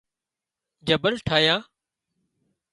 [0.87, 1.61] جبل ٺاهيان